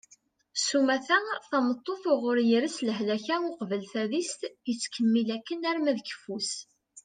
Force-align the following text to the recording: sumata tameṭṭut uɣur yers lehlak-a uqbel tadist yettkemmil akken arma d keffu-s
sumata 0.65 1.17
tameṭṭut 1.49 2.03
uɣur 2.11 2.37
yers 2.49 2.75
lehlak-a 2.87 3.35
uqbel 3.49 3.83
tadist 3.91 4.41
yettkemmil 4.67 5.29
akken 5.35 5.67
arma 5.69 5.91
d 5.97 5.99
keffu-s 6.07 6.51